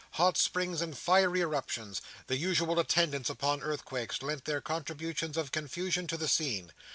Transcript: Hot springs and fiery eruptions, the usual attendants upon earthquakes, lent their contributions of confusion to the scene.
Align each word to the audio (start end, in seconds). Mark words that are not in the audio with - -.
Hot 0.13 0.35
springs 0.35 0.81
and 0.81 0.97
fiery 0.97 1.41
eruptions, 1.41 2.01
the 2.25 2.35
usual 2.35 2.79
attendants 2.79 3.29
upon 3.29 3.61
earthquakes, 3.61 4.23
lent 4.23 4.45
their 4.45 4.59
contributions 4.59 5.37
of 5.37 5.51
confusion 5.51 6.07
to 6.07 6.17
the 6.17 6.27
scene. 6.27 6.71